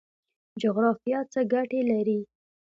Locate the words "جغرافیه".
0.61-1.19